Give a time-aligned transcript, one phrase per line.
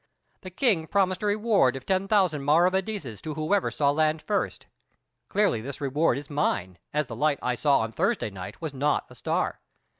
[0.41, 4.65] The King promised a reward of 10,000 Maravedises to whoever saw land first.
[5.29, 9.05] Clearly this reward is mine, as the light I saw on Thursday night was not
[9.11, 9.59] a star.